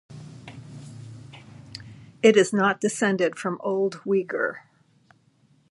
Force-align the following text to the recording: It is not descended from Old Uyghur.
It 2.23 2.35
is 2.35 2.51
not 2.51 2.81
descended 2.81 3.37
from 3.37 3.61
Old 3.63 3.97
Uyghur. 3.97 4.61